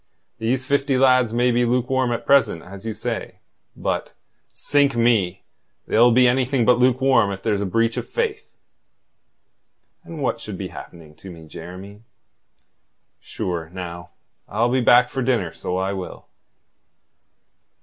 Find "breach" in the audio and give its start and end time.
7.67-7.97